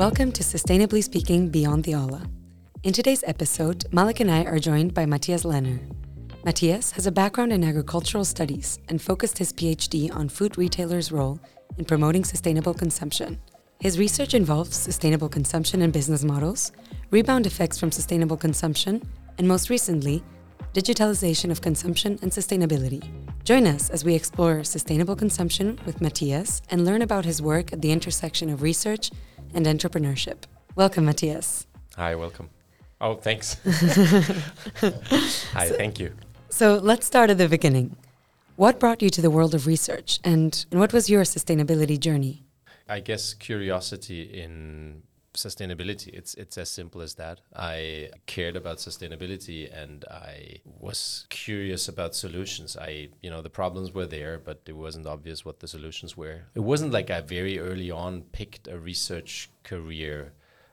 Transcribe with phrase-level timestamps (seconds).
[0.00, 2.22] Welcome to Sustainably Speaking Beyond the Aula.
[2.84, 5.78] In today's episode, Malek and I are joined by Matthias Lehner.
[6.42, 11.38] Matthias has a background in agricultural studies and focused his PhD on food retailers' role
[11.76, 13.38] in promoting sustainable consumption.
[13.78, 16.72] His research involves sustainable consumption and business models,
[17.10, 19.06] rebound effects from sustainable consumption,
[19.36, 20.24] and most recently,
[20.72, 23.06] digitalization of consumption and sustainability.
[23.44, 27.82] Join us as we explore sustainable consumption with Matthias and learn about his work at
[27.82, 29.10] the intersection of research
[29.54, 30.44] and entrepreneurship.
[30.74, 31.66] Welcome, Matthias.
[31.96, 32.50] Hi, welcome.
[33.00, 33.56] Oh, thanks.
[35.52, 36.14] Hi, thank you.
[36.50, 37.96] So let's start at the beginning.
[38.56, 42.44] What brought you to the world of research and, and what was your sustainability journey?
[42.88, 45.02] I guess curiosity in
[45.34, 46.08] sustainability.
[46.08, 47.40] It's it's as simple as that.
[47.54, 52.76] I cared about sustainability and i was curious about solutions.
[52.76, 56.42] I you know the problems were there but it wasn't obvious what the solutions were.
[56.54, 60.32] It wasn't like i very early on picked a research career.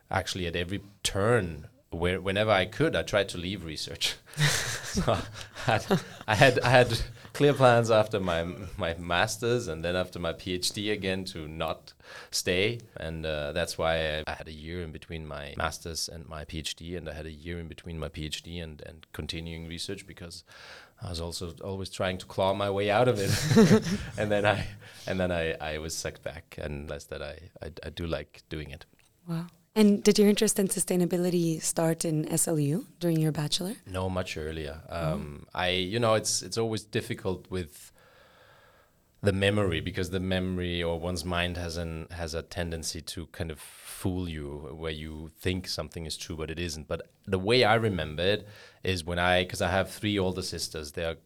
[0.10, 4.16] Actually at every turn where whenever i could i tried to leave research.
[4.98, 7.00] So I had, I had i had
[7.38, 8.46] clear plans after my
[8.78, 11.94] my masters and then after my PhD again to not
[12.32, 16.44] stay, and uh, that's why I, had a year in between my masters and my
[16.46, 20.44] PhD, and I had a year in between my PhD and and continuing research because
[21.02, 23.32] I was also always trying to claw my way out of it,
[24.18, 24.66] and then I
[25.08, 28.44] and then I I was sucked back and realized that I, I, I do like
[28.50, 28.86] doing it.
[29.28, 29.48] Wow.
[29.78, 33.76] And did your interest in sustainability start in SLU during your bachelor?
[33.86, 34.82] No, much earlier.
[34.90, 35.60] Um, oh.
[35.60, 37.92] I, you know, it's it's always difficult with
[39.22, 43.52] the memory because the memory or one's mind has an has a tendency to kind
[43.52, 46.88] of fool you where you think something is true but it isn't.
[46.88, 48.48] But the way I remember it
[48.84, 51.18] is when I, because I have three older sisters, they are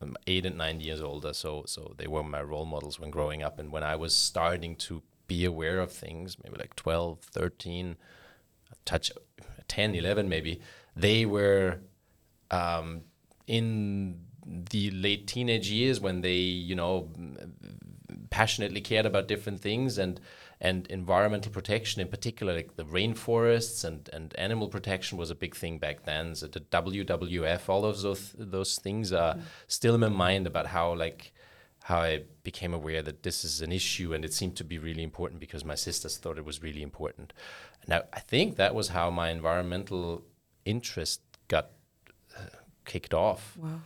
[0.00, 3.42] um, eight and nine years older, so so they were my role models when growing
[3.42, 7.96] up, and when I was starting to be aware of things, maybe like 12, 13,
[8.84, 9.12] touch
[9.68, 10.60] 10, 11 maybe,
[10.96, 11.78] they were
[12.50, 13.02] um,
[13.46, 17.08] in the late teenage years when they, you know,
[18.30, 20.20] passionately cared about different things and
[20.60, 25.54] and environmental protection in particular like the rainforests and and animal protection was a big
[25.54, 29.42] thing back then so the WWF all of those those things are mm.
[29.68, 31.32] still in my mind about how like
[31.88, 35.02] how I became aware that this is an issue and it seemed to be really
[35.02, 37.32] important because my sisters thought it was really important.
[37.86, 40.22] Now, I think that was how my environmental
[40.66, 41.70] interest got
[42.36, 43.56] uh, kicked off.
[43.56, 43.80] Wow.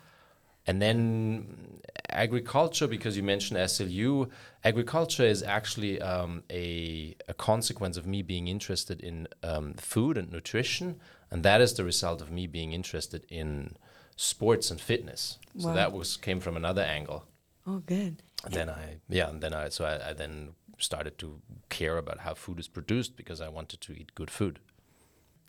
[0.66, 1.80] And then
[2.10, 4.28] agriculture, because you mentioned SLU,
[4.64, 10.32] agriculture is actually um, a, a, consequence of me being interested in um, food and
[10.32, 10.98] nutrition.
[11.30, 13.76] And that is the result of me being interested in
[14.16, 15.38] sports and fitness.
[15.54, 15.62] Wow.
[15.62, 17.26] So that was came from another angle.
[17.66, 18.22] Oh, good.
[18.44, 22.20] And then I, yeah, and then I, so I, I then started to care about
[22.20, 24.58] how food is produced because I wanted to eat good food.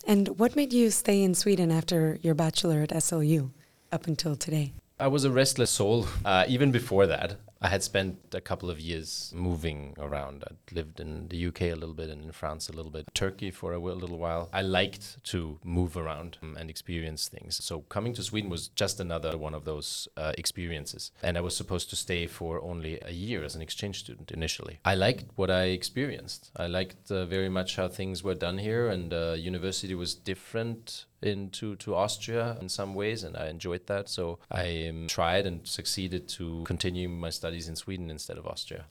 [0.05, 3.51] And what made you stay in Sweden after your bachelor at SLU
[3.91, 4.73] up until today?
[4.99, 6.07] I was a restless soul.
[6.23, 10.43] Uh, even before that, I had spent a couple of years moving around.
[10.45, 13.51] I'd lived in the UK a little bit and in France a little bit, Turkey
[13.51, 14.49] for a little while.
[14.51, 17.63] I liked to move around um, and experience things.
[17.63, 21.11] So coming to Sweden was just another one of those uh, experiences.
[21.21, 24.79] And I was supposed to stay for only a year as an exchange student initially.
[24.83, 26.51] I liked what I experienced.
[26.57, 31.05] I liked uh, very much how things were done here, and uh, university was different
[31.23, 34.09] into to Austria in some ways, and I enjoyed that.
[34.09, 38.85] So I um, tried and succeeded to continue my studies in Sweden instead of Austria.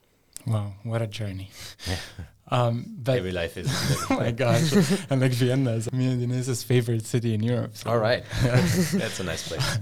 [0.47, 1.50] Wow, what a journey!
[2.48, 3.69] um, but Every life is.
[4.10, 4.72] oh my gosh!
[5.09, 7.76] and like Vienna is me and Inés's favorite city in Europe.
[7.76, 7.91] So.
[7.91, 9.78] All right, that's a nice place.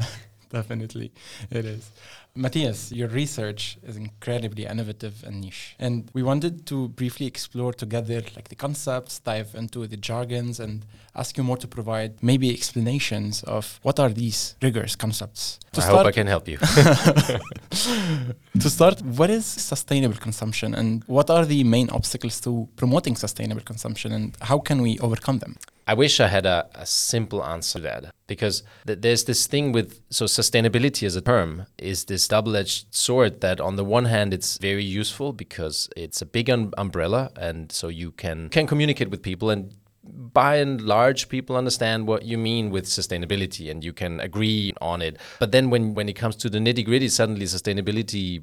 [0.51, 1.13] Definitely,
[1.51, 1.91] it is.
[2.35, 5.75] Matthias, your research is incredibly innovative and niche.
[5.79, 10.85] And we wanted to briefly explore together like the concepts, dive into the jargons and
[11.15, 15.59] ask you more to provide maybe explanations of what are these rigorous concepts.
[15.73, 16.57] To I hope I can help you.
[16.59, 23.63] to start, what is sustainable consumption and what are the main obstacles to promoting sustainable
[23.63, 25.57] consumption and how can we overcome them?
[25.91, 29.73] I wish I had a, a simple answer to that because th- there's this thing
[29.73, 34.33] with so sustainability as a term is this double-edged sword that on the one hand
[34.33, 39.21] it's very useful because it's a big umbrella and so you can can communicate with
[39.21, 44.21] people and by and large people understand what you mean with sustainability and you can
[44.21, 45.19] agree on it.
[45.41, 48.43] But then when when it comes to the nitty gritty suddenly sustainability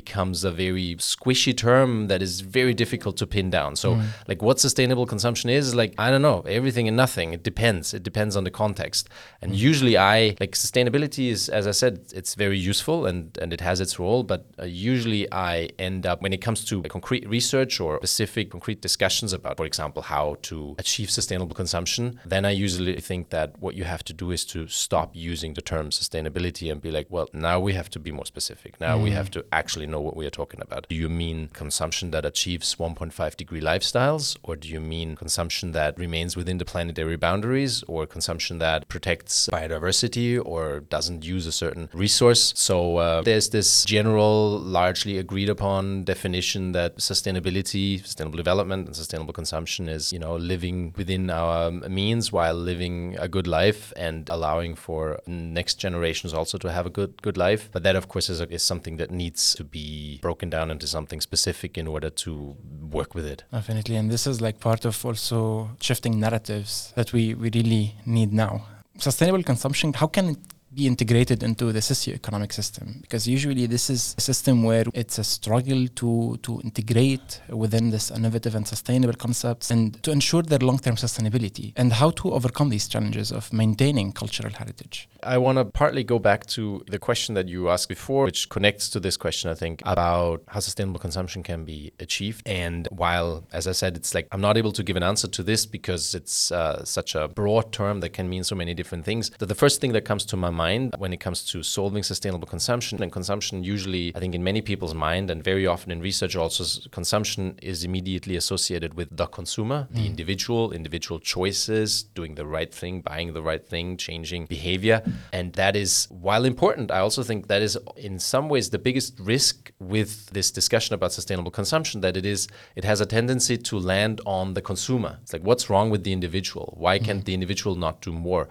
[0.00, 3.70] becomes a very squishy term that is very difficult to pin down.
[3.84, 4.04] So, mm.
[4.30, 7.28] like, what sustainable consumption is, like, I don't know, everything and nothing.
[7.36, 7.94] It depends.
[7.98, 9.08] It depends on the context.
[9.40, 9.56] And mm.
[9.68, 13.76] usually, I like sustainability is, as I said, it's very useful and, and it has
[13.84, 14.22] its role.
[14.32, 15.52] But uh, usually, I
[15.88, 20.02] end up, when it comes to concrete research or specific concrete discussions about, for example,
[20.02, 24.26] how to achieve sustainable consumption, then I usually think that what you have to do
[24.36, 27.98] is to stop using the term sustainability and be like, well, now we have to
[28.06, 28.72] be more specific.
[28.86, 29.18] Now we mm.
[29.20, 30.86] have to actually know what we are talking about.
[30.88, 35.98] Do you mean consumption that achieves 1.5 degree lifestyles, or do you mean consumption that
[35.98, 41.88] remains within the planetary boundaries, or consumption that protects biodiversity or doesn't use a certain
[41.92, 42.52] resource?
[42.56, 49.32] So uh, there's this general, largely agreed upon definition that sustainability, sustainable development, and sustainable
[49.32, 54.74] consumption is, you know, living within our means while living a good life and allowing
[54.74, 57.68] for next generations also to have a good good life.
[57.72, 59.75] But that, of course, is, a, is something that needs to be
[60.20, 62.56] broken down into something specific in order to
[62.90, 63.44] work with it.
[63.52, 63.96] Definitely.
[63.96, 68.66] And this is like part of also shifting narratives that we, we really need now.
[68.98, 70.38] Sustainable consumption, how can it
[70.76, 75.24] be integrated into the socio-economic system because usually this is a system where it's a
[75.24, 80.96] struggle to to integrate within this innovative and sustainable concepts and to ensure their long-term
[80.96, 85.08] sustainability and how to overcome these challenges of maintaining cultural heritage.
[85.22, 88.88] I want to partly go back to the question that you asked before, which connects
[88.90, 92.42] to this question, I think, about how sustainable consumption can be achieved.
[92.46, 95.42] And while, as I said, it's like I'm not able to give an answer to
[95.42, 99.30] this because it's uh, such a broad term that can mean so many different things,
[99.38, 102.02] that the first thing that comes to my mind mind when it comes to solving
[102.12, 103.02] sustainable consumption.
[103.02, 106.64] And consumption, usually, I think, in many people's mind, and very often in research, also
[107.00, 107.42] consumption
[107.72, 109.94] is immediately associated with the consumer, mm.
[109.98, 114.98] the individual, individual choices, doing the right thing, buying the right thing, changing behavior.
[115.38, 115.90] And that is,
[116.26, 117.74] while important, I also think that is
[118.08, 119.56] in some ways the biggest risk
[119.94, 122.40] with this discussion about sustainable consumption that it is
[122.80, 125.12] it has a tendency to land on the consumer.
[125.22, 126.66] It's like what's wrong with the individual?
[126.76, 127.26] Why can't mm.
[127.28, 128.48] the individual not do more?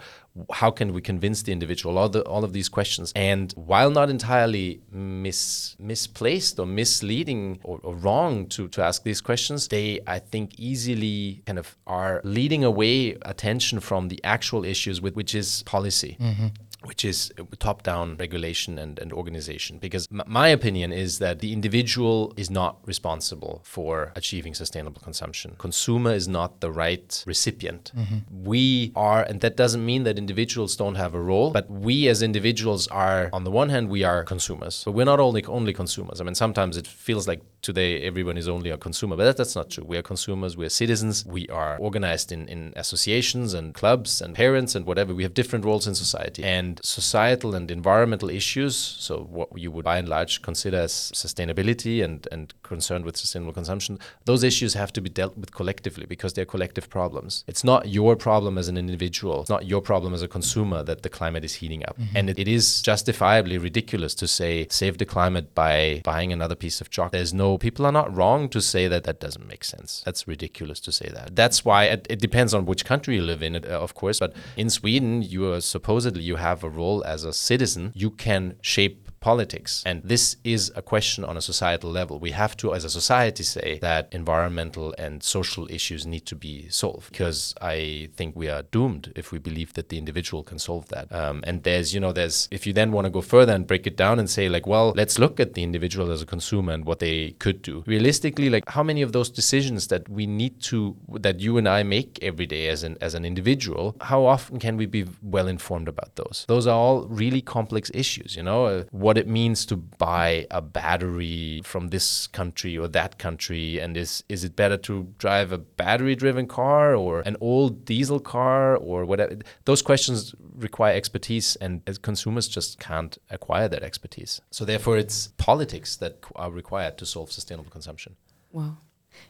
[0.51, 3.11] How can we convince the individual all, the, all of these questions?
[3.15, 9.21] And while not entirely mis, misplaced or misleading or, or, wrong to, to ask these
[9.21, 15.01] questions they i think easily kind of are leading away attention from the actual issues
[15.01, 16.17] with which is policy.
[16.19, 16.47] Mm-hmm
[16.85, 19.77] which is top down regulation and, and organization.
[19.79, 25.55] Because m- my opinion is that the individual is not responsible for achieving sustainable consumption.
[25.57, 27.91] Consumer is not the right recipient.
[27.95, 28.43] Mm-hmm.
[28.43, 32.21] We are, and that doesn't mean that individuals don't have a role, but we as
[32.21, 36.21] individuals are, on the one hand, we are consumers, but we're not only, only consumers.
[36.21, 39.55] I mean, sometimes it feels like today everyone is only a consumer, but that, that's
[39.55, 39.83] not true.
[39.83, 44.35] We are consumers, we are citizens, we are organized in, in associations and clubs and
[44.35, 45.13] parents and whatever.
[45.13, 46.43] We have different roles in society.
[46.43, 52.03] And societal and environmental issues, so what you would by and large consider as sustainability
[52.03, 56.33] and, and concerned with sustainable consumption, those issues have to be dealt with collectively because
[56.33, 57.43] they're collective problems.
[57.47, 61.03] It's not your problem as an individual, it's not your problem as a consumer that
[61.03, 61.97] the climate is heating up.
[61.99, 62.17] Mm-hmm.
[62.17, 66.81] And it, it is justifiably ridiculous to say save the climate by buying another piece
[66.81, 67.13] of chocolate.
[67.13, 70.01] There's no people are not wrong to say that that doesn't make sense.
[70.05, 71.35] That's ridiculous to say that.
[71.35, 74.19] That's why it, it depends on which country you live in, uh, of course.
[74.19, 77.91] But in Sweden, you are supposedly you have a role as a citizen.
[77.95, 79.81] You can shape politics.
[79.85, 82.19] And this is a question on a societal level.
[82.19, 86.55] We have to, as a society, say that environmental and social issues need to be
[86.69, 87.39] solved because
[87.75, 91.05] I think we are doomed if we believe that the individual can solve that.
[91.21, 93.87] Um, and there's, you know, there's, if you then want to go further and break
[93.87, 96.85] it down and say, like, well, let's look at the individual as a consumer and
[96.85, 97.83] what they could do.
[97.87, 101.81] Realistically, like, how many of those decisions that we need to, that you and I
[101.81, 105.87] make every day as an, as an individual, how often can we be well informed
[105.87, 106.45] about those?
[106.47, 110.45] Those are all really complex issues, you know, uh, what what it means to buy
[110.51, 115.53] a battery from this country or that country and is is it better to drive
[115.53, 121.55] a battery driven car or an old diesel car or whatever those questions require expertise
[121.61, 127.05] and consumers just can't acquire that expertise so therefore it's politics that are required to
[127.05, 128.17] solve sustainable consumption
[128.51, 128.75] wow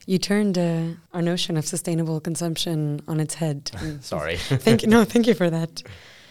[0.08, 3.70] you turned uh, our notion of sustainable consumption on its head.
[4.02, 4.38] Sorry.
[4.38, 4.90] thank you.
[4.90, 5.84] No, thank you for that.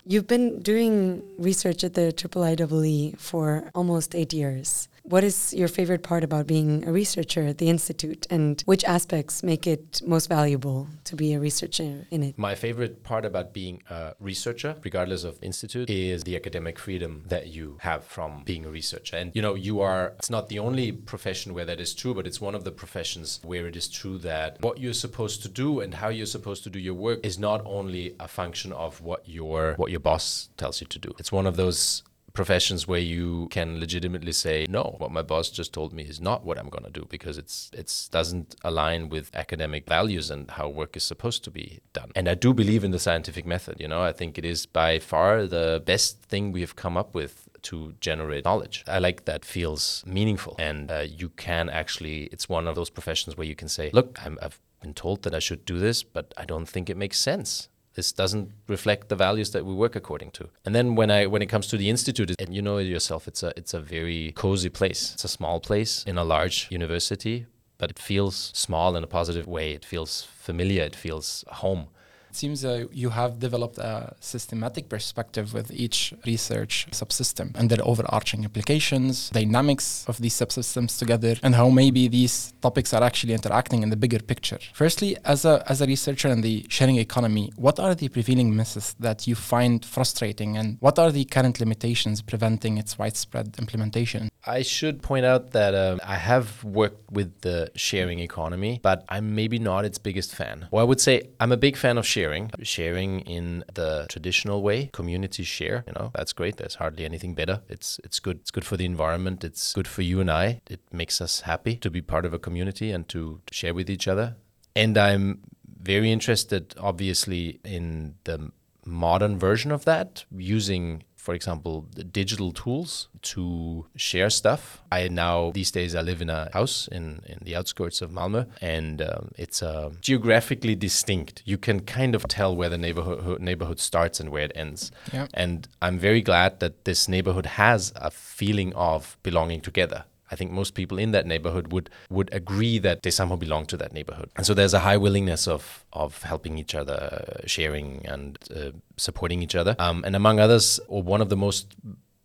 [0.06, 4.86] You've been doing research at the IIIEE for almost eight years.
[5.06, 9.42] What is your favorite part about being a researcher at the Institute, and which aspects
[9.42, 12.38] make it most valuable to be a researcher in it?
[12.38, 17.48] My favorite part about being a researcher, regardless of institute, is the academic freedom that
[17.48, 19.18] you have from being a researcher.
[19.18, 22.26] And you know, you are, it's not the only profession where that is true, but
[22.26, 25.80] it's one of the professions where it is true that what you're supposed to do
[25.80, 29.28] and how you're supposed to do your work is not only a function of what
[29.28, 31.12] your what your boss tells you to do.
[31.18, 32.02] It's one of those
[32.34, 36.44] professions where you can legitimately say, no, what my boss just told me is not
[36.44, 40.68] what I'm going to do because it's it's doesn't align with academic values and how
[40.68, 42.10] work is supposed to be done.
[42.16, 43.80] And I do believe in the scientific method.
[43.80, 47.14] You know, I think it is by far the best thing we have come up
[47.14, 48.84] with to generate knowledge.
[48.86, 52.24] I like that feels meaningful, and uh, you can actually.
[52.24, 55.34] It's one of those professions where you can say, "Look, I'm, I've been told that
[55.34, 59.16] I should do this, but I don't think it makes sense." This doesn't reflect the
[59.16, 60.48] values that we work according to.
[60.64, 63.28] And then when I when it comes to the institute, and you know it yourself,
[63.28, 65.14] it's a it's a very cozy place.
[65.14, 67.46] It's a small place in a large university,
[67.78, 69.72] but it feels small in a positive way.
[69.72, 70.82] It feels familiar.
[70.82, 71.88] It feels home.
[72.34, 77.78] It seems uh, you have developed a systematic perspective with each research subsystem and their
[77.84, 83.84] overarching implications, dynamics of these subsystems together, and how maybe these topics are actually interacting
[83.84, 84.58] in the bigger picture.
[84.72, 88.96] Firstly, as a, as a researcher in the sharing economy, what are the prevailing myths
[88.98, 94.28] that you find frustrating, and what are the current limitations preventing its widespread implementation?
[94.46, 99.34] I should point out that um, I have worked with the sharing economy, but I'm
[99.34, 100.66] maybe not its biggest fan.
[100.70, 102.23] Well, I would say I'm a big fan of sharing,
[102.62, 105.84] sharing in the traditional way, community share.
[105.86, 106.56] You know, that's great.
[106.56, 107.62] There's hardly anything better.
[107.68, 108.38] It's it's good.
[108.40, 109.44] It's good for the environment.
[109.44, 110.60] It's good for you and I.
[110.68, 113.90] It makes us happy to be part of a community and to, to share with
[113.90, 114.36] each other.
[114.76, 115.40] And I'm
[115.82, 118.50] very interested, obviously, in the
[118.84, 124.82] modern version of that using for example, digital tools to share stuff.
[124.92, 128.46] I now, these days, I live in a house in, in the outskirts of Malmö,
[128.60, 131.42] and um, it's uh, geographically distinct.
[131.46, 134.92] You can kind of tell where the neighborhood, neighborhood starts and where it ends.
[135.32, 140.04] And I'm very glad that this neighborhood has a feeling of belonging together.
[140.34, 143.76] I think most people in that neighborhood would would agree that they somehow belong to
[143.76, 144.30] that neighborhood.
[144.36, 146.98] And so there's a high willingness of of helping each other,
[147.46, 149.76] sharing and uh, supporting each other.
[149.78, 151.76] Um, and among others, or one of the most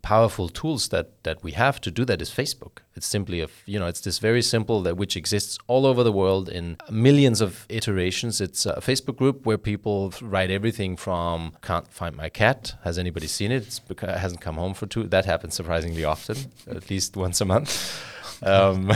[0.09, 2.75] powerful tools that that we have to do that is Facebook.
[2.97, 6.15] It's simply a you know it's this very simple that which exists all over the
[6.21, 8.41] world in millions of iterations.
[8.41, 9.97] It's a Facebook group where people
[10.35, 12.61] write everything from can't find my cat.
[12.87, 13.61] Has anybody seen it?
[13.67, 15.03] It's because it hasn't come home for two.
[15.15, 16.37] That happens surprisingly often,
[16.77, 17.71] at least once a month.
[18.41, 18.91] Um,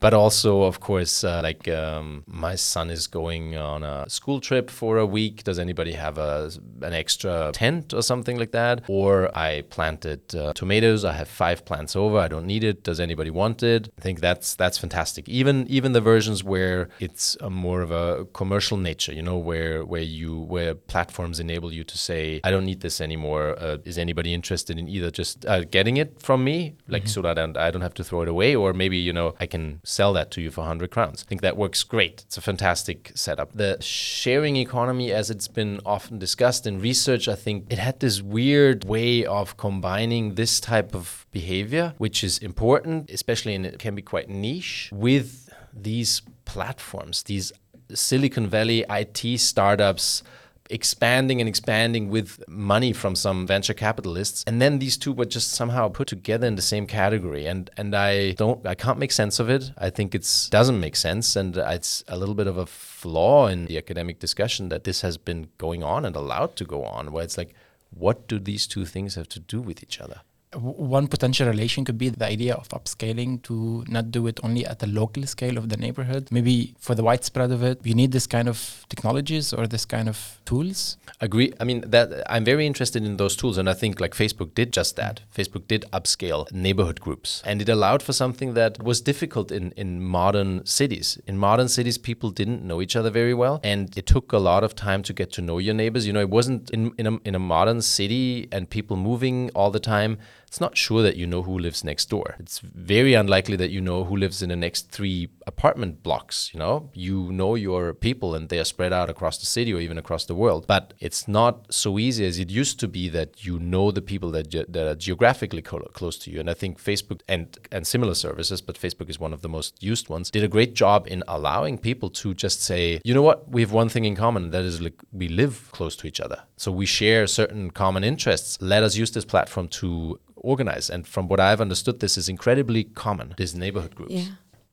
[0.00, 4.70] but also of course uh, like um, my son is going on a school trip
[4.70, 5.44] for a week.
[5.44, 6.50] Does anybody have a,
[6.82, 8.82] an extra tent or something like that?
[8.88, 11.04] Or i planted uh, tomatoes.
[11.04, 12.18] I have five plants over.
[12.18, 12.82] I don't need it.
[12.82, 13.88] Does anybody want it?
[13.98, 15.28] I think that's that's fantastic.
[15.28, 19.84] Even even the versions where it's a more of a commercial nature you know where
[19.84, 23.56] where you where platforms enable you to say i don't need this anymore.
[23.58, 27.08] Uh, is anybody interested in either just uh, getting it from me like mm-hmm.
[27.08, 28.56] so that I don't have to throw it away?
[28.56, 31.24] Or maybe you know i can sell that to you for 100 crowns.
[31.24, 32.22] I think that works great.
[32.26, 33.52] It's a fantastic setup.
[33.52, 38.22] The sharing economy, as it's been often discussed in research, I think it had this
[38.22, 43.94] weird way of combining this type of behavior, which is important, especially and it can
[43.94, 47.52] be quite niche, with these platforms, these
[47.92, 50.22] Silicon Valley IT startups
[50.70, 54.44] expanding and expanding with money from some venture capitalists.
[54.46, 57.46] And then these two were just somehow put together in the same category.
[57.46, 59.72] And and I don't I can't make sense of it.
[59.78, 61.36] I think it's doesn't make sense.
[61.36, 65.16] And it's a little bit of a flaw in the academic discussion that this has
[65.16, 67.54] been going on and allowed to go on where it's like
[67.90, 70.20] what do these two things have to do with each other
[70.56, 74.78] one potential relation could be the idea of upscaling to not do it only at
[74.78, 76.28] the local scale of the neighborhood.
[76.30, 80.08] Maybe for the widespread of it, you need this kind of technologies or this kind
[80.08, 80.96] of tools.
[81.20, 81.52] Agree.
[81.60, 84.72] I mean that I'm very interested in those tools, and I think like Facebook did
[84.72, 85.20] just that.
[85.34, 90.02] Facebook did upscale neighborhood groups, and it allowed for something that was difficult in in
[90.02, 91.18] modern cities.
[91.26, 94.64] In modern cities, people didn't know each other very well, and it took a lot
[94.64, 96.06] of time to get to know your neighbors.
[96.06, 99.70] You know, it wasn't in in a, in a modern city and people moving all
[99.70, 102.36] the time it's not sure that you know who lives next door.
[102.38, 106.50] It's very unlikely that you know who lives in the next three apartment blocks.
[106.52, 109.80] You know, you know your people and they are spread out across the city or
[109.80, 110.66] even across the world.
[110.66, 114.30] But it's not so easy as it used to be that you know the people
[114.32, 116.40] that, ge- that are geographically co- close to you.
[116.40, 119.82] And I think Facebook and, and similar services, but Facebook is one of the most
[119.82, 123.48] used ones, did a great job in allowing people to just say, you know what,
[123.48, 126.42] we have one thing in common, that is like we live close to each other.
[126.56, 128.58] So we share certain common interests.
[128.60, 130.88] Let us use this platform to organize.
[130.88, 134.12] And from what I've understood, this is incredibly common, these neighborhood groups.
[134.12, 134.24] Yeah.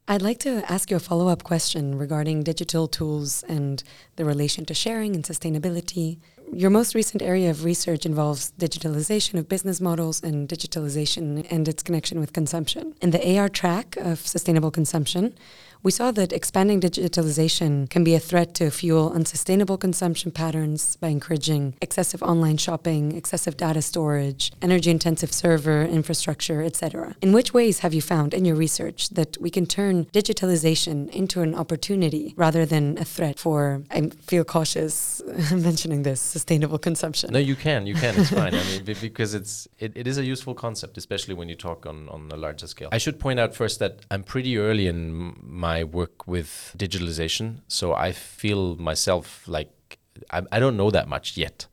[0.06, 3.82] I'd like to ask you a follow up question regarding digital tools and
[4.18, 6.18] the relation to sharing and sustainability.
[6.52, 11.82] Your most recent area of research involves digitalization of business models and digitalization and its
[11.82, 12.96] connection with consumption.
[13.02, 15.36] In the AR track of sustainable consumption,
[15.84, 21.10] We saw that expanding digitalization can be a threat to fuel unsustainable consumption patterns by
[21.10, 27.18] encouraging excessive online shopping, excessive data storage, energy intensive server infrastructure, etc.
[27.22, 31.42] In which ways have you found in your research that we can turn digitalization into
[31.42, 35.22] an opportunity rather than a threat for, I feel cautious
[35.52, 37.34] mentioning this, sustainable consumption?
[37.34, 38.18] No, you can, you can.
[38.18, 38.56] It's fine.
[38.56, 42.08] I mean, because it's it, it is a useful concept, especially when you talk on
[42.08, 42.88] on a larger scale.
[42.94, 47.94] I should point out first that I'm pretty early in my work with digitalization, so
[47.94, 49.98] I feel myself like
[50.30, 51.66] I, I don't know that much yet.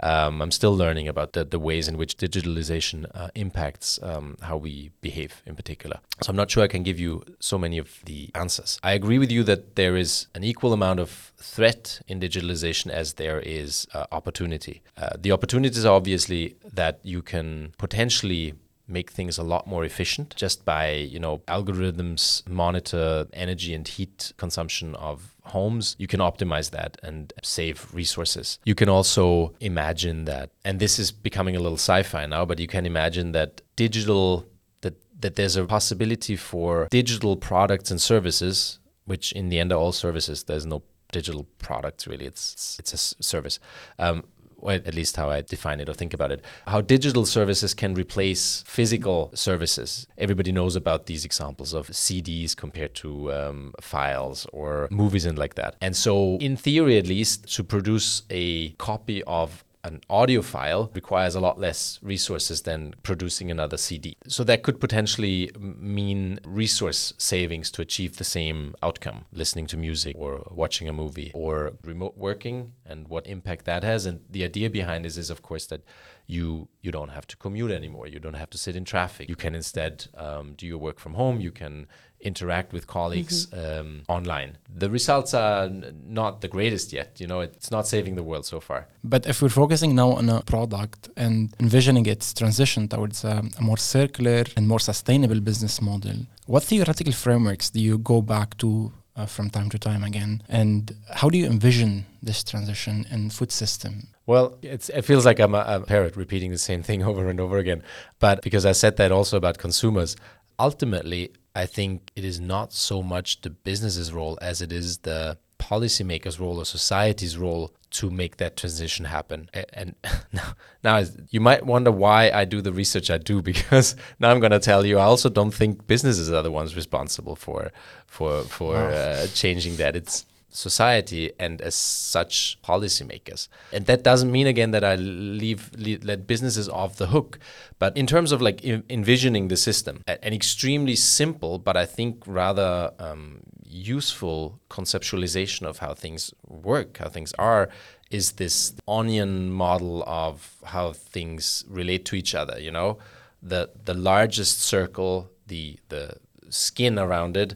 [0.00, 4.56] Um, I'm still learning about the, the ways in which digitalization uh, impacts um, how
[4.56, 6.00] we behave in particular.
[6.20, 8.78] So I'm not sure I can give you so many of the answers.
[8.82, 13.14] I agree with you that there is an equal amount of threat in digitalization as
[13.14, 14.82] there is uh, opportunity.
[14.96, 18.54] Uh, the opportunities are obviously that you can potentially
[18.86, 24.32] make things a lot more efficient just by you know algorithms monitor energy and heat
[24.36, 25.96] consumption of homes.
[25.98, 28.58] You can optimize that and save resources.
[28.64, 32.66] You can also imagine that and this is becoming a little sci-fi now but you
[32.66, 34.46] can imagine that digital
[34.82, 39.78] that that there's a possibility for digital products and services which in the end are
[39.78, 40.44] all services.
[40.44, 42.26] There's no digital products really.
[42.26, 43.58] It's it's a service.
[43.98, 44.24] Um,
[44.64, 47.94] or at least how I define it or think about it, how digital services can
[47.94, 50.06] replace physical services.
[50.16, 55.54] Everybody knows about these examples of CDs compared to um, files or movies and like
[55.56, 55.76] that.
[55.82, 61.34] And so, in theory at least, to produce a copy of an audio file requires
[61.34, 64.16] a lot less resources than producing another CD.
[64.26, 70.16] So that could potentially mean resource savings to achieve the same outcome, listening to music
[70.18, 74.06] or watching a movie or remote working and what impact that has.
[74.06, 75.82] And the idea behind this is, of course, that
[76.26, 78.06] you you don't have to commute anymore.
[78.06, 79.28] You don't have to sit in traffic.
[79.28, 81.40] You can instead um, do your work from home.
[81.40, 81.86] You can
[82.20, 83.80] interact with colleagues mm-hmm.
[83.80, 84.56] um, online.
[84.74, 87.20] The results are n- not the greatest yet.
[87.20, 88.88] You know, it's not saving the world so far.
[89.02, 93.62] But if we're focusing now on a product and envisioning its transition towards a, a
[93.62, 96.16] more circular and more sustainable business model,
[96.46, 100.42] what theoretical frameworks do you go back to uh, from time to time again?
[100.48, 104.08] And how do you envision this transition in food system?
[104.26, 107.58] Well, it feels like I'm a, a, parrot repeating the same thing over and over
[107.58, 107.82] again.
[108.18, 110.16] But because I said that also about consumers,
[110.58, 115.38] ultimately, I think it is not so much the business's role as it is the
[115.70, 119.48] policymakers' role or society's role to make that transition happen.
[119.72, 119.94] And,
[120.32, 124.40] now, now you might wonder why I do the research I do because now I'm
[124.40, 127.70] going to tell you I also don't think businesses are the ones responsible for
[128.06, 128.88] for for wow.
[128.88, 129.96] uh, changing that.
[129.96, 133.48] It's society and as such policymakers.
[133.72, 137.40] And that doesn't mean again that I leave, leave let businesses off the hook,
[137.80, 142.92] but in terms of like envisioning the system, an extremely simple but I think rather
[143.00, 143.40] um,
[143.74, 147.68] useful conceptualization of how things work, how things are,
[148.10, 152.58] is this onion model of how things relate to each other.
[152.60, 152.98] You know,
[153.42, 156.16] the the largest circle, the the
[156.50, 157.54] skin around it,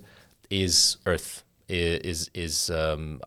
[0.50, 3.20] is Earth is is um,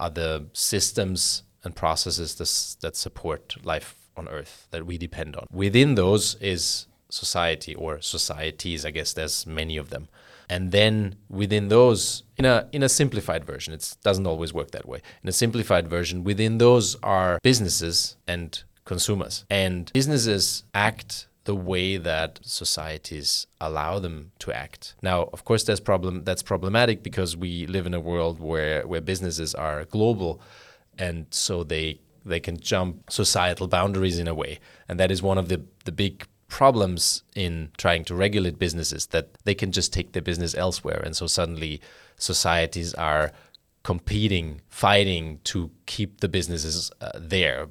[0.54, 5.48] systems and processes that, that support life on Earth that we depend on.
[5.52, 8.86] Within those is society or societies.
[8.86, 10.08] I guess there's many of them,
[10.52, 14.86] and then within those, in a in a simplified version, it doesn't always work that
[14.86, 15.00] way.
[15.24, 21.96] In a simplified version, within those are businesses and consumers, and businesses act the way
[21.96, 24.94] that societies allow them to act.
[25.02, 29.02] Now, of course, that's problem that's problematic because we live in a world where where
[29.14, 30.42] businesses are global,
[30.98, 34.60] and so they they can jump societal boundaries in a way,
[34.90, 39.30] and that is one of the the big problems in trying to regulate businesses that
[39.46, 41.82] they can just take their business elsewhere, and so suddenly
[42.18, 43.32] societies are
[43.84, 47.68] competing, fighting to keep the businesses uh, there,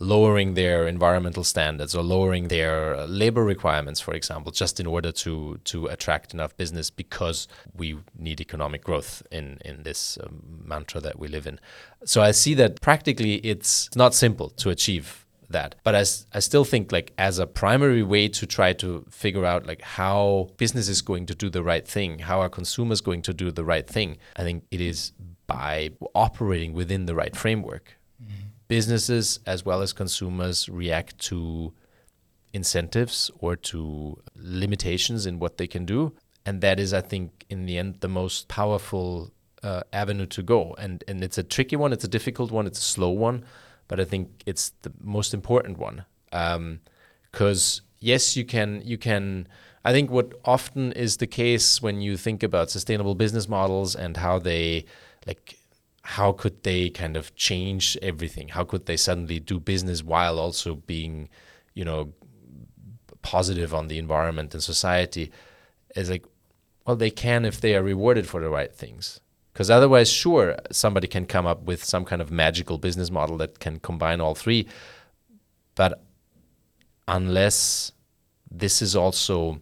[0.00, 5.12] lowering their environmental standards or lowering their uh, labor requirements, for example, just in order
[5.12, 11.00] to to attract enough business because we need economic growth in in this um, mantra
[11.00, 11.60] that we live in.
[12.04, 15.21] So I see that practically it's not simple to achieve
[15.52, 15.76] that.
[15.84, 16.00] But I,
[16.36, 20.50] I still think like as a primary way to try to figure out like how
[20.56, 23.64] business is going to do the right thing, how are consumers going to do the
[23.64, 25.12] right thing, I think it is
[25.46, 27.96] by operating within the right framework.
[28.22, 28.32] Mm-hmm.
[28.68, 31.72] Businesses as well as consumers react to
[32.52, 36.12] incentives or to limitations in what they can do.
[36.44, 39.30] And that is, I think, in the end, the most powerful
[39.62, 40.74] uh, avenue to go.
[40.78, 43.44] And, and it's a tricky one, it's a difficult one, it's a slow one
[43.88, 49.46] but I think it's the most important one because um, yes, you can you can.
[49.84, 54.16] I think what often is the case when you think about sustainable business models and
[54.16, 54.84] how they
[55.26, 55.58] like
[56.02, 58.48] how could they kind of change everything?
[58.48, 61.28] How could they suddenly do business while also being,
[61.74, 62.12] you know,
[63.22, 65.30] positive on the environment and society?
[65.94, 66.26] Is like,
[66.86, 69.20] well, they can if they are rewarded for the right things.
[69.52, 73.58] Because otherwise, sure, somebody can come up with some kind of magical business model that
[73.58, 74.66] can combine all three.
[75.74, 76.02] But
[77.06, 77.92] unless
[78.50, 79.60] this is also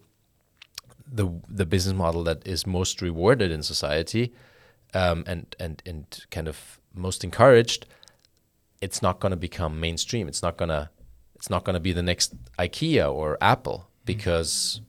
[1.11, 4.33] the the business model that is most rewarded in society,
[4.93, 7.85] um, and and and kind of most encouraged,
[8.81, 10.27] it's not going to become mainstream.
[10.27, 10.89] It's not gonna
[11.35, 14.79] it's not going to be the next IKEA or Apple because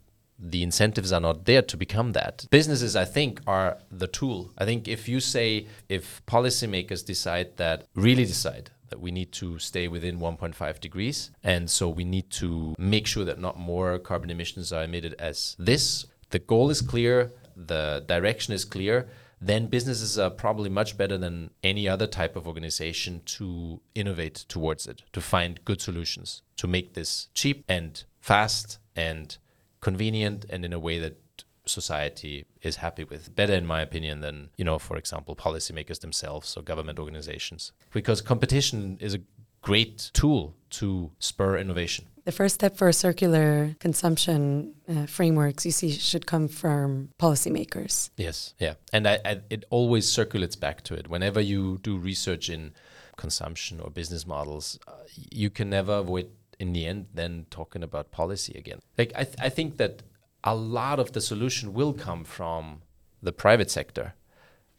[0.42, 2.46] the incentives are not there to become that.
[2.50, 4.50] Businesses, I think, are the tool.
[4.58, 9.58] I think if you say if policymakers decide that really decide that we need to
[9.58, 14.28] stay within 1.5 degrees and so we need to make sure that not more carbon
[14.28, 19.08] emissions are emitted as this the goal is clear the direction is clear
[19.42, 24.86] then businesses are probably much better than any other type of organization to innovate towards
[24.86, 29.38] it, to find good solutions, to make this cheap and fast and
[29.82, 31.18] convenient and in a way that
[31.66, 33.34] society is happy with.
[33.36, 37.72] Better, in my opinion, than, you know, for example, policymakers themselves or government organizations.
[37.92, 39.20] Because competition is a
[39.60, 42.06] great tool to spur innovation.
[42.24, 48.10] The first step for circular consumption uh, frameworks, you see, should come from policymakers.
[48.16, 51.08] Yes, yeah, and I, I, it always circulates back to it.
[51.08, 52.74] Whenever you do research in
[53.16, 54.92] consumption or business models, uh,
[55.30, 56.30] you can never avoid,
[56.62, 58.78] in the end, then talking about policy again.
[58.96, 60.02] Like I, th- I think that
[60.44, 62.82] a lot of the solution will come from
[63.22, 64.14] the private sector.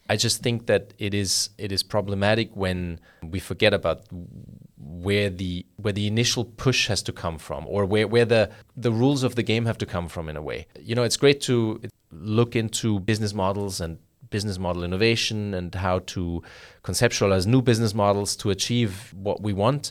[0.09, 2.99] I just think that it is it is problematic when
[3.33, 3.99] we forget about
[4.77, 8.91] where the where the initial push has to come from or where, where the the
[8.91, 11.39] rules of the game have to come from in a way you know it's great
[11.39, 11.79] to
[12.11, 13.97] look into business models and
[14.35, 16.21] business model innovation and how to
[16.89, 18.91] conceptualize new business models to achieve
[19.27, 19.83] what we want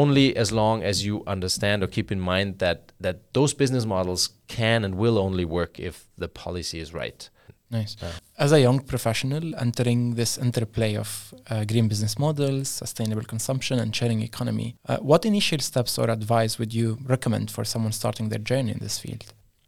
[0.00, 4.22] only as long as you understand or keep in mind that that those business models
[4.56, 7.20] can and will only work if the policy is right
[7.70, 7.96] Nice.
[8.00, 8.10] Yeah.
[8.38, 13.94] As a young professional entering this interplay of uh, green business models, sustainable consumption, and
[13.94, 18.38] sharing economy, uh, what initial steps or advice would you recommend for someone starting their
[18.38, 19.24] journey in this field?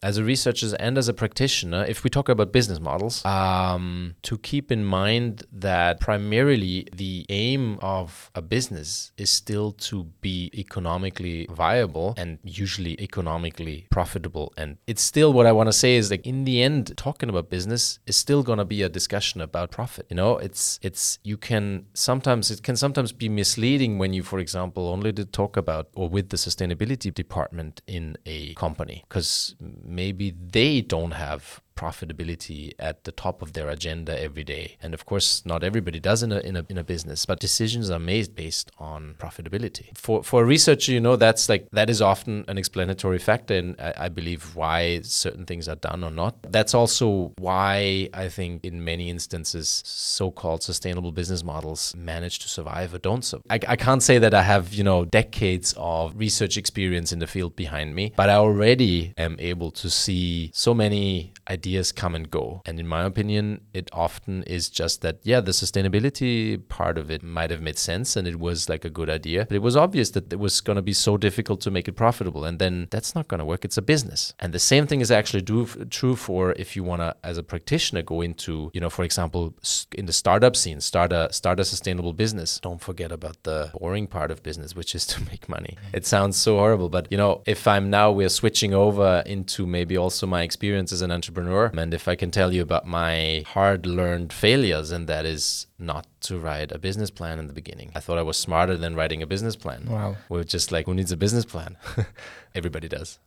[0.06, 4.38] As a researcher and as a practitioner, if we talk about business models, um, to
[4.38, 11.48] keep in mind that primarily the aim of a business is still to be economically
[11.50, 14.52] viable and usually economically profitable.
[14.56, 17.50] And it's still what I want to say is that in the end, talking about
[17.50, 20.06] business is still going to be a discussion about profit.
[20.08, 24.38] You know, it's it's you can sometimes it can sometimes be misleading when you, for
[24.38, 29.56] example, only talk about or with the sustainability department in a company because
[29.96, 34.76] maybe they don't have profitability at the top of their agenda every day.
[34.82, 37.90] And of course, not everybody does in a, in a, in a business, but decisions
[37.90, 39.96] are made based on profitability.
[39.96, 43.76] For, for a researcher, you know, that's like, that is often an explanatory factor in,
[43.78, 46.34] I, I believe, why certain things are done or not.
[46.50, 52.48] That's also why I think in many instances, so called sustainable business models manage to
[52.48, 53.44] survive or don't survive.
[53.50, 57.26] I, I can't say that I have, you know, decades of research experience in the
[57.26, 62.14] field behind me, but I already am able to see so many ideas ideas come
[62.14, 62.62] and go.
[62.64, 66.36] And in my opinion, it often is just that, yeah, the sustainability
[66.68, 69.46] part of it might have made sense and it was like a good idea.
[69.48, 71.96] But it was obvious that it was going to be so difficult to make it
[72.04, 72.44] profitable.
[72.44, 73.64] And then that's not going to work.
[73.64, 74.34] It's a business.
[74.38, 77.42] And the same thing is actually do, true for if you want to, as a
[77.42, 79.54] practitioner, go into, you know, for example,
[79.98, 82.60] in the startup scene, start a, start a sustainable business.
[82.60, 85.76] Don't forget about the boring part of business, which is to make money.
[85.92, 86.88] It sounds so horrible.
[86.88, 91.02] But, you know, if I'm now, we're switching over into maybe also my experience as
[91.02, 91.82] an entrepreneur entrepreneur.
[91.82, 96.06] And if I can tell you about my hard learned failures, and that is not
[96.22, 97.90] to write a business plan in the beginning.
[97.94, 99.86] I thought I was smarter than writing a business plan.
[99.88, 100.16] Wow.
[100.28, 101.76] We're just like, who needs a business plan?
[102.54, 103.18] Everybody does.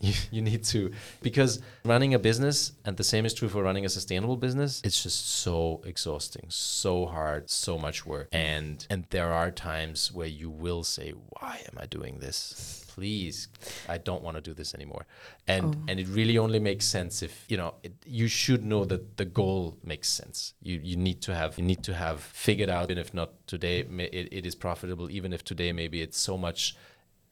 [0.00, 0.92] You, you need to.
[1.22, 5.02] Because running a business and the same is true for running a sustainable business it's
[5.02, 8.28] just so exhausting so hard so much work.
[8.32, 12.84] And and there are times where you will say why am i doing this?
[12.88, 13.48] Please
[13.88, 15.06] i don't want to do this anymore.
[15.46, 15.84] And oh.
[15.88, 19.24] and it really only makes sense if you know it, you should know that the
[19.24, 20.54] goal makes sense.
[20.62, 23.80] You you need to have you need to have figured out even if not today
[23.80, 26.76] it, it is profitable even if today maybe it's so much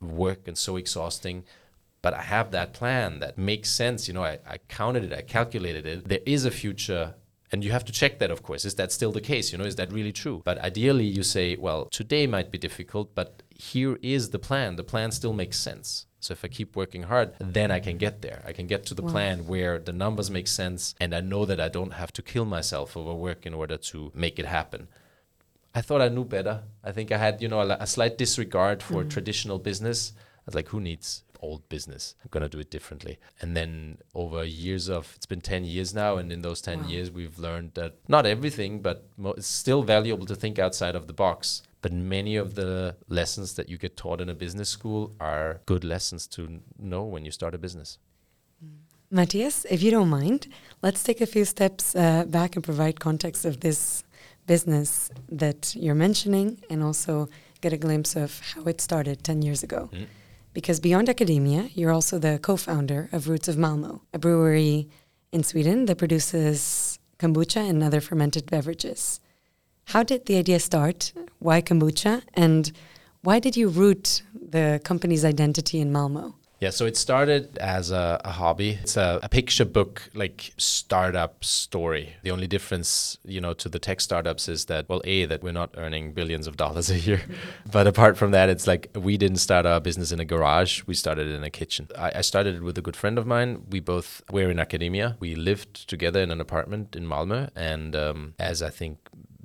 [0.00, 1.44] work and so exhausting
[2.02, 4.08] but I have that plan that makes sense.
[4.08, 6.08] You know, I, I counted it, I calculated it.
[6.08, 7.14] There is a future
[7.50, 8.64] and you have to check that, of course.
[8.64, 9.52] Is that still the case?
[9.52, 10.42] You know, is that really true?
[10.44, 14.76] But ideally, you say, well, today might be difficult, but here is the plan.
[14.76, 16.06] The plan still makes sense.
[16.20, 18.42] So if I keep working hard, then I can get there.
[18.46, 19.10] I can get to the Wow.
[19.12, 22.44] plan where the numbers make sense and I know that I don't have to kill
[22.44, 24.88] myself over work in order to make it happen.
[25.74, 26.64] I thought I knew better.
[26.82, 29.10] I think I had, you know, a, a slight disregard for mm-hmm.
[29.10, 30.12] traditional business.
[30.16, 32.14] I was like, who needs old business?
[32.22, 33.18] I'm going to do it differently.
[33.40, 36.16] And then over years of, it's been 10 years now.
[36.16, 36.88] And in those 10 Wow.
[36.88, 41.06] years, we've learned that not everything, but mo- it's still valuable to think outside of
[41.06, 41.62] the box.
[41.80, 45.84] But many of the lessons that you get taught in a business school are good
[45.84, 47.98] lessons to know when you start a business.
[49.10, 50.48] Matthias, if you don't mind,
[50.82, 54.04] let's take a few steps uh, back and provide context of this
[54.46, 57.28] business that you're mentioning and also
[57.60, 59.88] get a glimpse of how it started 10 years ago.
[59.92, 60.06] Mm.
[60.52, 64.88] Because beyond academia, you're also the co founder of Roots of Malmo, a brewery
[65.32, 69.20] in Sweden that produces kombucha and other fermented beverages.
[69.86, 71.12] How did the idea start?
[71.38, 72.22] Why kombucha?
[72.34, 72.72] And
[73.22, 76.37] why did you root the company's identity in Malmo?
[76.60, 78.78] Yeah, so it started as a, a hobby.
[78.82, 82.16] It's a, a picture book, like startup story.
[82.24, 85.52] The only difference, you know, to the tech startups is that, well, A, that we're
[85.52, 87.22] not earning billions of dollars a year.
[87.70, 90.82] but apart from that, it's like we didn't start our business in a garage.
[90.84, 91.88] We started in a kitchen.
[91.96, 93.62] I, I started it with a good friend of mine.
[93.70, 95.16] We both were in academia.
[95.20, 97.50] We lived together in an apartment in Malmö.
[97.54, 98.98] And um, as I think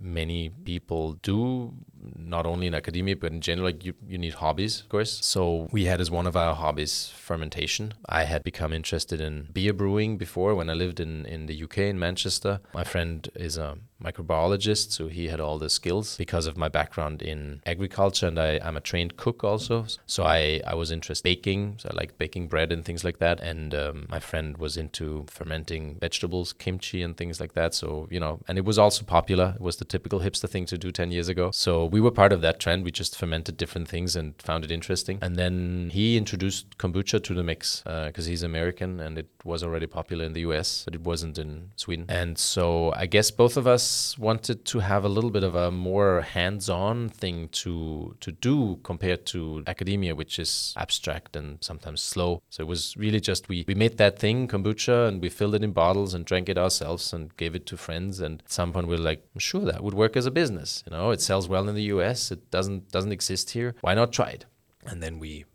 [0.04, 1.74] many people do
[2.16, 5.68] not only in academia but in general like you, you need hobbies of course so
[5.72, 7.94] we had as one of our hobbies fermentation.
[8.08, 11.78] I had become interested in beer brewing before when i lived in, in the uk
[11.78, 12.60] in manchester.
[12.74, 17.22] My friend is a microbiologist so he had all the skills because of my background
[17.22, 19.86] in agriculture and I, i'm a trained cook also.
[20.06, 23.20] So i, I was interested in baking so i liked baking bread and things like
[23.20, 23.40] that.
[23.40, 27.74] And um, my friend was into fermenting vegetables kimchi and things like that.
[27.74, 29.54] So you know and it was also popular.
[29.56, 31.52] It was the typical hipster thing to do 10 years ago.
[31.52, 32.84] So we were part of that trend.
[32.84, 35.20] We just fermented different things and found it interesting.
[35.22, 39.64] And then he introduced kombucha to the mix uh, because he's american and it was
[39.64, 42.06] already popular in the us but it wasn't in sweden.
[42.10, 45.70] And so i guess both of us wanted to have a little bit of a
[45.70, 52.42] more hands-on thing to to do compared to academia which is abstract and sometimes slow.
[52.50, 55.64] So it was really just we we made that thing kombucha and we filled it
[55.64, 58.20] in bottles and drank it ourselves and gave it to friends.
[58.20, 60.84] And at some point we are like i'm sure that would work as a business
[60.86, 61.12] you know?
[61.12, 64.46] It sells well in the us it doesn't doesn't exist here why not try it
[64.86, 65.46] and then we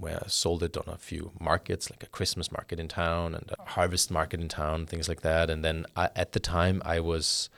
[0.00, 3.70] we sold it on a few markets, like a Christmas market in town and a
[3.70, 5.50] harvest market in town, things like that.
[5.50, 7.48] And then I, at the time, I was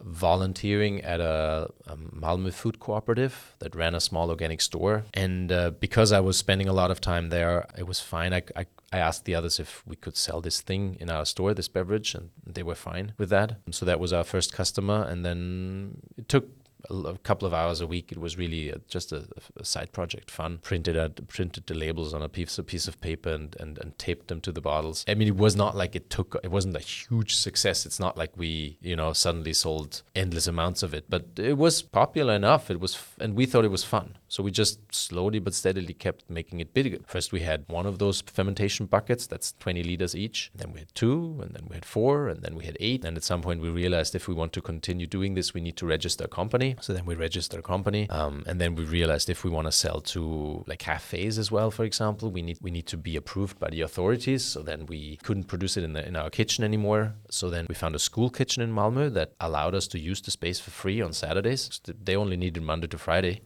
[0.00, 5.04] volunteering at a, a Malmö food cooperative that ran a small organic store.
[5.12, 8.32] And uh, because I was spending a lot of time there, it was fine.
[8.32, 11.52] I, I, I asked the others if we could sell this thing in our store,
[11.52, 13.56] this beverage, and they were fine with that.
[13.72, 15.02] So that was our first customer.
[15.02, 16.57] And then it took
[16.90, 18.12] a couple of hours a week.
[18.12, 20.58] It was really uh, just a, a side project, fun.
[20.62, 23.98] Printed out, printed the labels on a piece a piece of paper and, and and
[23.98, 25.04] taped them to the bottles.
[25.08, 26.36] I mean, it was not like it took.
[26.42, 27.86] It wasn't a huge success.
[27.86, 31.82] It's not like we you know suddenly sold endless amounts of it, but it was
[31.82, 32.70] popular enough.
[32.70, 34.17] It was, and we thought it was fun.
[34.28, 36.98] So we just slowly but steadily kept making it bigger.
[37.06, 40.50] First, we had one of those fermentation buckets that's 20 liters each.
[40.54, 43.04] Then we had two, and then we had four, and then we had eight.
[43.04, 45.76] And at some point, we realized if we want to continue doing this, we need
[45.78, 46.76] to register a company.
[46.80, 49.72] So then we registered a company, um, and then we realized if we want to
[49.72, 53.58] sell to like cafes as well, for example, we need we need to be approved
[53.58, 54.44] by the authorities.
[54.44, 57.14] So then we couldn't produce it in the, in our kitchen anymore.
[57.30, 60.30] So then we found a school kitchen in Malmö that allowed us to use the
[60.30, 61.80] space for free on Saturdays.
[61.86, 63.42] They only needed Monday to Friday.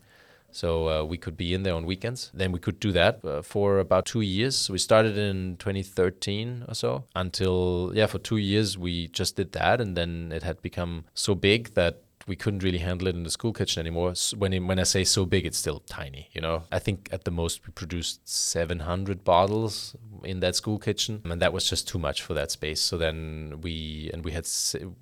[0.53, 2.31] So uh, we could be in there on weekends.
[2.33, 4.71] Then we could do that uh, for about two years.
[4.71, 9.81] We started in 2013 or so until, yeah, for two years we just did that.
[9.81, 13.31] And then it had become so big that we couldn't really handle it in the
[13.31, 14.11] school kitchen anymore.
[14.11, 16.65] S when, when I say so big, it's still tiny, you know.
[16.71, 21.53] I think at the most we produced 700 bottles in that school kitchen, and that
[21.53, 22.81] was just too much for that space.
[22.81, 24.47] So then we and we had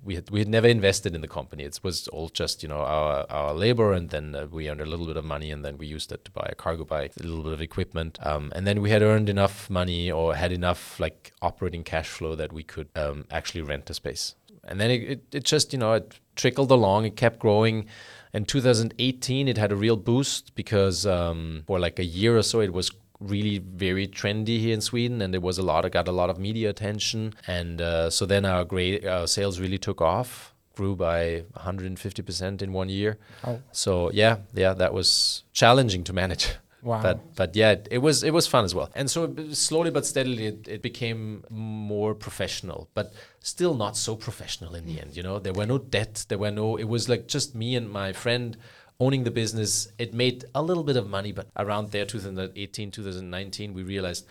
[0.03, 1.63] we had we had never invested in the company.
[1.63, 4.85] It was all just you know our our labor, and then uh, we earned a
[4.85, 7.23] little bit of money, and then we used it to buy a cargo bike, a
[7.23, 10.99] little bit of equipment, um, and then we had earned enough money or had enough
[10.99, 14.35] like operating cash flow that we could um, actually rent a space.
[14.63, 17.05] And then it, it, it just you know it trickled along.
[17.05, 17.87] It kept growing.
[18.33, 22.61] In 2018, it had a real boost because um, for like a year or so,
[22.61, 26.07] it was really very trendy here in Sweden, and there was a lot of got
[26.07, 30.01] a lot of media attention, and uh, so then our great our sales really took
[30.01, 33.17] off, grew by 150 percent in one year.
[33.43, 33.59] Oh.
[33.71, 36.55] So yeah, yeah, that was challenging to manage.
[36.83, 37.01] Wow.
[37.01, 38.89] But but yeah, it, was it was fun as well.
[38.95, 44.73] And so slowly but steadily, it, it became more professional, but still not so professional
[44.75, 45.15] in the end.
[45.15, 46.77] You know, there were no debt, there were no.
[46.77, 48.57] It was like just me and my friend
[48.99, 49.91] owning the business.
[49.99, 54.25] It made a little bit of money, but around there, 2018, 2019, we realized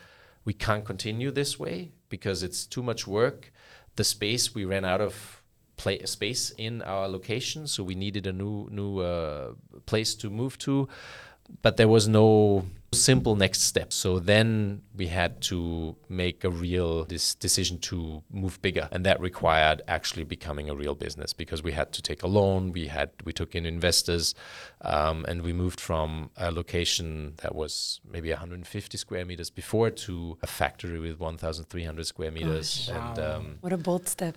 [0.44, 3.52] we can't continue this way because it's too much work.
[3.94, 5.40] The space we ran out of
[5.76, 9.52] play space in our location, so we needed a new new uh,
[9.86, 10.88] place to move to
[11.62, 13.92] but there was no simple next step.
[13.92, 19.20] So then we had to make a real this decision to move bigger, and that
[19.20, 22.72] required actually becoming a real business because we had to take a loan.
[22.72, 24.34] We had we took in investors,
[24.80, 30.38] um, and we moved from a location that was maybe 150 square meters before to
[30.42, 32.88] a factory with 1,300 square meters.
[32.88, 34.36] Gosh, and um, what a bold step!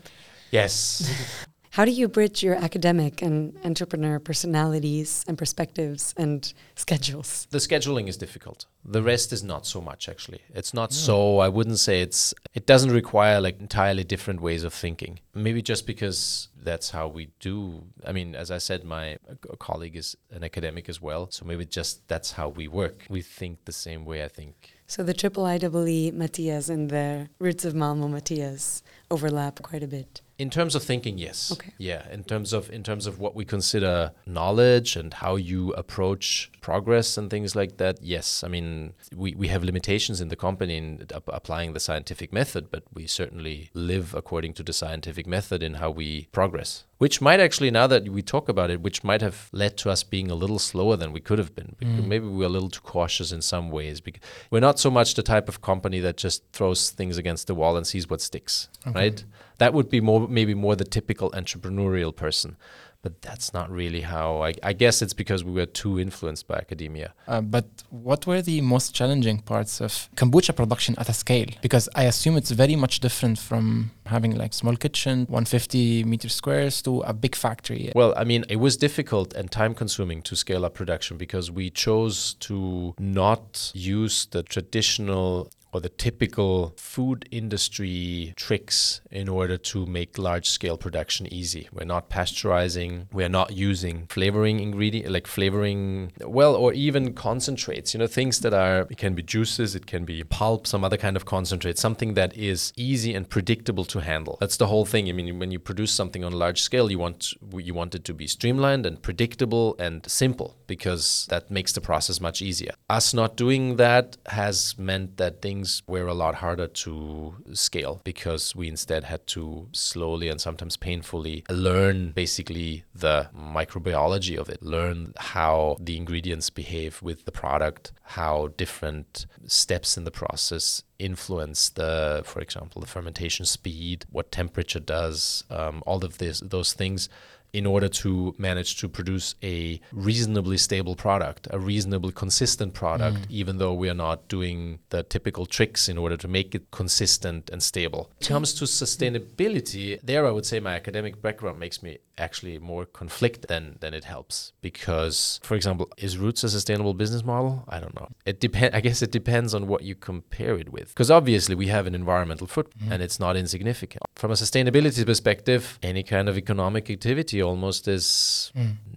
[0.52, 1.10] Yes.
[1.74, 7.48] How do you bridge your academic and entrepreneur personalities and perspectives and schedules?
[7.50, 8.68] The scheduling is difficult.
[8.86, 10.42] The rest is not so much actually.
[10.54, 11.06] It's not hmm.
[11.08, 15.20] so I wouldn't say it's it doesn't require like entirely different ways of thinking.
[15.34, 17.86] Maybe just because that's how we do.
[18.06, 19.18] I mean, as I said my
[19.50, 23.08] a colleague is an academic as well, so maybe just that's how we work.
[23.10, 24.74] We think the same way I think.
[24.86, 30.22] So the triple IEE Matthias and the roots of Malmo Matthias overlap quite a bit.
[30.44, 31.54] In terms of thinking, yes.
[31.54, 31.72] Okay.
[31.78, 32.04] Yeah.
[32.12, 37.18] In terms of in terms of what we consider knowledge and how you approach progress
[37.18, 38.44] and things like that, yes.
[38.44, 42.64] I mean, we, we have limitations in the company in ap- applying the scientific method,
[42.72, 46.84] but we certainly live according to the scientific method in how we progress.
[46.98, 50.04] Which might actually, now that we talk about it, which might have led to us
[50.04, 51.78] being a little slower than we could have been.
[51.80, 52.08] Because mm.
[52.08, 54.02] Maybe we were a little too cautious in some ways.
[54.02, 57.56] Because we're not so much the type of company that just throws things against the
[57.56, 59.24] wall and sees what sticks, right?
[59.58, 62.58] That would be more maybe more the typical entrepreneurial person.
[63.04, 66.56] But that's not really how I, I guess it's because we were too influenced by
[66.56, 67.14] academia.
[67.28, 71.48] Uh, but what were the most challenging parts of kombucha production at a scale?
[71.62, 76.82] Because I assume it's very much different from having like small kitchen, 150 meter squares
[76.84, 77.92] to a big factory.
[77.94, 81.70] Well, I mean, it was difficult and time consuming to scale up production because we
[81.72, 89.86] chose to not use the traditional or the typical food industry tricks in order to
[89.86, 91.68] make large scale production easy.
[91.74, 98.00] We're not pasteurizing, we're not using flavoring ingredient like flavoring well or even concentrates, you
[98.00, 101.16] know, things that are it can be juices, it can be pulp, some other kind
[101.16, 104.38] of concentrate, something that is easy and predictable to handle.
[104.40, 105.10] That's the whole thing.
[105.10, 108.04] I mean, when you produce something on a large scale, you want you want it
[108.06, 112.74] to be streamlined and predictable and simple because that makes the process much easier.
[112.90, 118.56] Us not doing that has meant that things were a lot harder to scale because
[118.56, 125.14] we instead had to slowly and sometimes painfully learn basically the microbiology of it, learn
[125.18, 132.22] how the ingredients behave with the product, how different steps in the process influence the,
[132.26, 137.10] for example, the fermentation speed, what temperature does, um, all of this, those things
[137.54, 143.26] in order to manage to produce a reasonably stable product, a reasonably consistent product, mm.
[143.30, 147.50] even though we are not doing the typical tricks in order to make it consistent
[147.52, 148.10] and stable.
[148.20, 152.60] When it comes to sustainability, there I would say my academic background makes me actually
[152.60, 154.54] more conflict than than it helps.
[154.62, 157.64] Because for example is roots a sustainable business model?
[157.68, 158.10] I don't know.
[158.26, 160.90] It depend i guess it depends on what you compare it with.
[160.90, 162.94] Because obviously we have an environmental footprint mm.
[162.94, 164.04] and it's not insignificant.
[164.16, 168.52] From a sustainability perspective any kind of economic activity almost is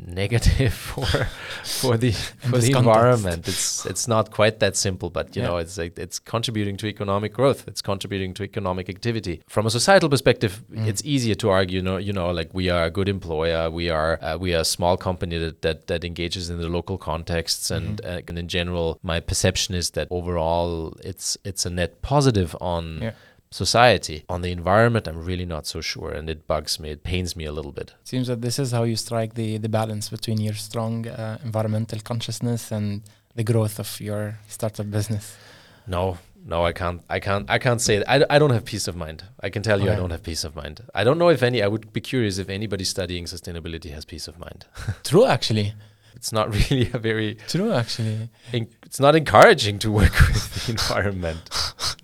[0.07, 1.07] negative for
[1.65, 2.13] for the
[2.51, 2.77] for the context.
[2.77, 3.49] environment.
[3.49, 5.49] It's it's not quite that simple but you Yeah.
[5.49, 7.67] know it's like it's contributing to economic growth.
[7.69, 9.43] It's contributing to economic activity.
[9.49, 12.85] From a societal perspective it's easier to argue you know you know like we are
[12.87, 13.71] a good employer.
[13.71, 16.99] We are uh, we are a small company that, that that engages in the local
[16.99, 17.71] contexts.
[17.71, 22.57] And uh, and in general my perception is that overall it's it's a net positive
[22.61, 23.13] on Yeah.
[23.51, 27.37] Society on the environment i'm really not so sure and it bugs me it pains
[27.37, 30.39] me a little bit Seems that this is how you strike the, the balance between
[30.41, 33.03] your strong uh, environmental consciousness and
[33.35, 35.37] the growth of your startup business.
[35.87, 37.03] No, no, I can't.
[37.11, 37.49] I can't.
[37.51, 38.09] I can't say that.
[38.11, 39.25] I, I don't have peace of mind.
[39.41, 40.81] I can tell you, I don't have peace of mind.
[40.95, 41.63] I don't know if any.
[41.63, 44.65] I would be curious if anybody studying sustainability has peace of mind.
[45.05, 45.75] True, actually.
[46.15, 47.37] It's not really a very.
[47.47, 48.31] True, actually.
[48.53, 51.51] En- it's not encouraging to work with the environment.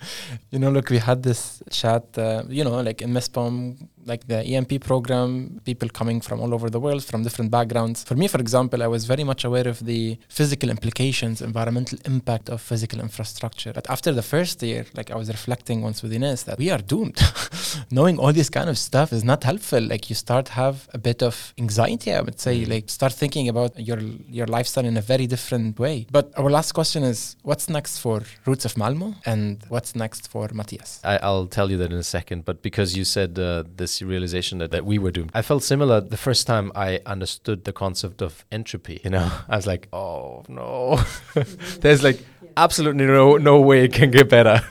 [0.51, 4.45] You know, look, we had this chat, uh, you know, like in MESPOM, like the
[4.45, 8.03] EMP program, people coming from all over the world, from different backgrounds.
[8.05, 12.49] For me, for example, I was very much aware of the physical implications, environmental impact
[12.49, 13.73] of physical infrastructure.
[13.73, 16.79] But after the first year, like I was reflecting once with Inés that we are
[16.79, 17.21] doomed.
[17.91, 19.81] Knowing all this kind of stuff is not helpful.
[19.81, 23.79] Like you start have a bit of anxiety, I would say, like start thinking about
[23.79, 26.07] your your lifestyle in a very different way.
[26.11, 30.49] But our last question is, what's next for Roots of Malmo and what's next for
[30.53, 31.01] Matthias?
[31.05, 32.45] I, I'll tell you that in a second.
[32.45, 35.31] But because you said uh, this this realization that, that we were doomed.
[35.35, 39.01] I felt similar the first time I understood the concept of entropy.
[39.05, 41.01] You know, I was like, oh no,
[41.81, 42.21] there's like
[42.57, 44.63] absolutely no no way it can get better.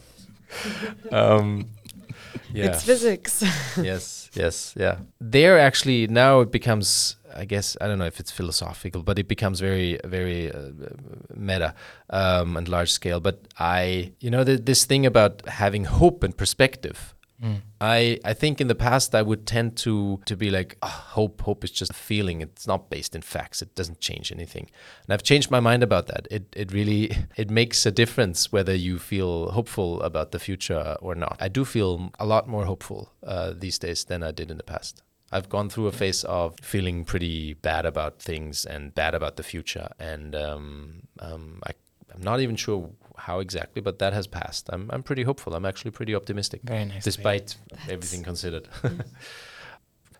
[1.12, 1.68] um,
[2.52, 2.66] yeah.
[2.66, 3.42] It's physics.
[3.76, 4.96] yes, yes, yeah.
[5.20, 9.28] There actually now it becomes I guess I don't know if it's philosophical, but it
[9.28, 10.70] becomes very, very uh,
[11.34, 11.74] meta
[12.10, 13.20] um, and large scale.
[13.20, 17.14] But I, you know, the, this thing about having hope and perspective.
[17.42, 17.60] Mm.
[17.80, 21.40] I I think in the past I would tend to to be like oh, hope
[21.42, 24.68] hope is just a feeling it's not based in facts it doesn't change anything
[25.04, 28.74] and I've changed my mind about that it it really it makes a difference whether
[28.74, 33.12] you feel hopeful about the future or not I do feel a lot more hopeful
[33.22, 36.58] uh, these days than I did in the past I've gone through a phase of
[36.60, 41.72] feeling pretty bad about things and bad about the future, and um, um, I,
[42.14, 44.70] I'm not even sure how exactly, but that has passed.
[44.72, 45.54] I'm I'm pretty hopeful.
[45.54, 47.56] I'm actually pretty optimistic, Very nice despite
[47.88, 48.68] everything considered.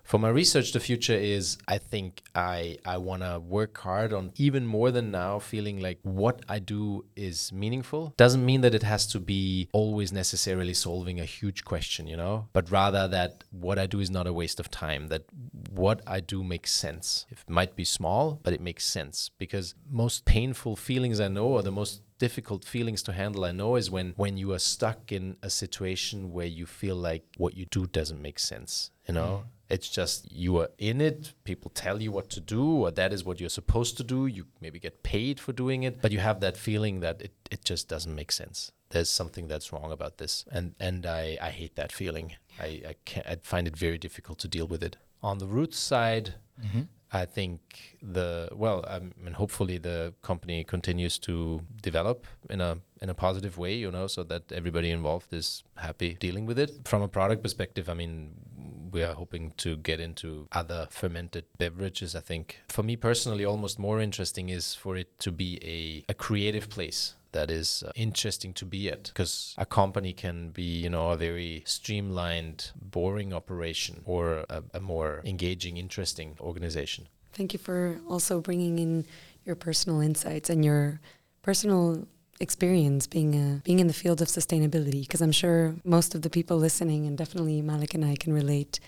[0.08, 4.32] for my research the future is i think i i want to work hard on
[4.36, 8.14] even more than now feeling like what i do is meaningful.
[8.16, 12.48] Doesn't mean that it has to be always necessarily solving a huge question you know
[12.54, 15.24] but rather that what i do is not a waste of time that
[15.70, 17.26] what i do makes sense.
[17.30, 21.62] It might be small but it makes sense because most painful feelings i know or
[21.62, 25.36] the most difficult feelings to handle i know is when when you are stuck in
[25.42, 29.44] a situation where you feel like what you do doesn't make sense you know?
[29.44, 31.34] Mm it's just you are in it.
[31.44, 34.26] People tell you what to do, or that is what you're supposed to do.
[34.26, 37.64] You maybe get paid for doing it, but you have that feeling that it, it
[37.64, 38.72] just doesn't make sense.
[38.90, 42.36] There's something that's wrong about this, and and I, I hate that feeling.
[42.58, 44.96] I I, can't, I find it very difficult to deal with it.
[45.22, 46.82] On the root side, mm-hmm.
[47.12, 47.60] I think
[48.02, 53.58] the well, I mean, hopefully the company continues to develop in a in a positive
[53.58, 56.70] way, you know, so that everybody involved is happy dealing with it.
[56.84, 58.34] From a product perspective, I mean,
[58.90, 62.14] we are hoping to get into other fermented beverages.
[62.14, 66.14] I think for me personally, almost more interesting is for it to be a, a
[66.14, 70.88] creative place that is uh, interesting to be at because a company can be you
[70.88, 77.58] know a very streamlined boring operation or a, a more engaging interesting organization thank you
[77.58, 79.04] for also bringing in
[79.44, 81.00] your personal insights and your
[81.42, 82.06] personal
[82.40, 86.30] experience being a, being in the field of sustainability because I'm sure most of the
[86.30, 88.80] people listening and definitely Malek and I can relate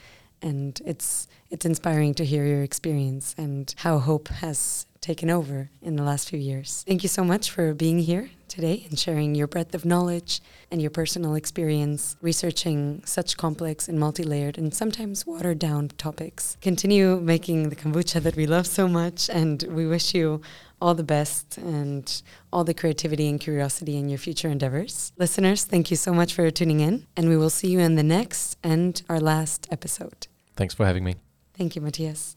[0.43, 5.97] and it's it's inspiring to hear your experience and how hope has taken over in
[5.97, 6.85] the last few years.
[6.87, 10.83] Thank you so much for being here today and sharing your breadth of knowledge and
[10.83, 16.57] your personal experience researching such complex and multi-layered and sometimes watered down topics.
[16.61, 20.43] Continue making the kombucha that we love so much and we wish you
[20.81, 22.23] all the best and
[22.53, 25.13] all the creativity and curiosity in your future endeavors.
[25.17, 28.03] Listeners, thank you so much for tuning in, and we will see you in the
[28.03, 30.27] next and our last episode.
[30.57, 31.17] Thanks for having me.
[31.55, 32.37] Thank you, Matthias.